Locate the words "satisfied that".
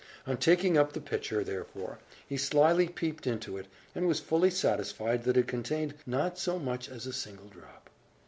4.49-5.37